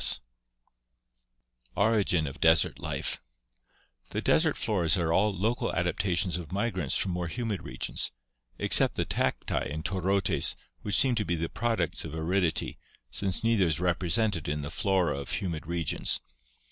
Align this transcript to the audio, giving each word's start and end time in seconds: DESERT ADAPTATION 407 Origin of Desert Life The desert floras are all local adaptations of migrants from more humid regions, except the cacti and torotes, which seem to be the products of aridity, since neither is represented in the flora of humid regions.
DESERT 0.01 0.17
ADAPTATION 0.21 1.75
407 1.75 1.93
Origin 1.93 2.27
of 2.27 2.41
Desert 2.41 2.79
Life 2.79 3.21
The 4.09 4.21
desert 4.23 4.55
floras 4.57 4.97
are 4.97 5.13
all 5.13 5.31
local 5.31 5.71
adaptations 5.75 6.37
of 6.37 6.51
migrants 6.51 6.97
from 6.97 7.11
more 7.11 7.27
humid 7.27 7.61
regions, 7.61 8.09
except 8.57 8.95
the 8.95 9.05
cacti 9.05 9.63
and 9.65 9.85
torotes, 9.85 10.55
which 10.81 10.97
seem 10.97 11.13
to 11.13 11.23
be 11.25 11.35
the 11.35 11.49
products 11.49 12.03
of 12.03 12.15
aridity, 12.15 12.79
since 13.11 13.43
neither 13.43 13.67
is 13.67 13.79
represented 13.79 14.49
in 14.49 14.63
the 14.63 14.71
flora 14.71 15.19
of 15.19 15.33
humid 15.33 15.67
regions. 15.67 16.19